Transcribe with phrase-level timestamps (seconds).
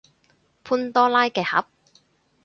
[0.63, 1.63] 潘多拉嘅盒